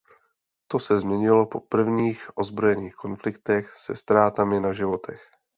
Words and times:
To 0.67 0.79
se 0.79 0.99
změnilo 0.99 1.45
po 1.47 1.59
prvních 1.59 2.29
ozbrojených 2.37 2.95
konfliktech 2.95 3.73
se 3.77 3.95
ztrátami 3.95 4.59
na 4.59 4.73
životech. 4.73 5.21